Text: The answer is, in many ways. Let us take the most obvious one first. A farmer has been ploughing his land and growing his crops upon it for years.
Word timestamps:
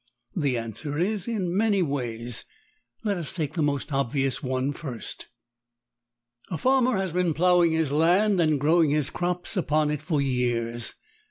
The 0.35 0.57
answer 0.57 0.97
is, 0.97 1.27
in 1.27 1.55
many 1.55 1.83
ways. 1.83 2.45
Let 3.03 3.17
us 3.17 3.33
take 3.35 3.53
the 3.53 3.61
most 3.61 3.93
obvious 3.93 4.41
one 4.41 4.71
first. 4.73 5.27
A 6.49 6.57
farmer 6.57 6.97
has 6.97 7.13
been 7.13 7.35
ploughing 7.35 7.73
his 7.73 7.91
land 7.91 8.39
and 8.39 8.59
growing 8.59 8.89
his 8.89 9.11
crops 9.11 9.55
upon 9.55 9.91
it 9.91 10.01
for 10.01 10.19
years. 10.19 10.95